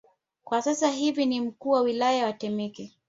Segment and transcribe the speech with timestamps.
[0.43, 2.91] kwa sasa hivi ni mkuu wa wilaya ya Temeke